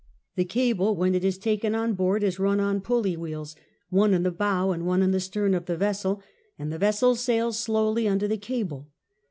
The 0.35 0.45
cable, 0.45 0.95
when 0.95 1.13
it 1.13 1.23
is 1.23 1.37
taken 1.37 1.75
on 1.75 1.93
board, 1.93 2.23
is 2.23 2.39
run 2.39 2.59
on 2.59 2.81
pulley 2.81 3.15
wheels, 3.15 3.55
one 3.91 4.15
in 4.15 4.23
the 4.23 4.31
bow 4.31 4.71
and 4.71 4.83
one 4.83 5.03
in 5.03 5.11
the 5.11 5.19
stern 5.19 5.53
of 5.53 5.67
the 5.67 5.77
vessel, 5.77 6.23
and 6.57 6.73
the 6.73 6.79
vessel 6.79 7.13
sails 7.15 7.59
slowly 7.59 8.07
under 8.07 8.27
the 8.27 8.37
cable. 8.37 8.89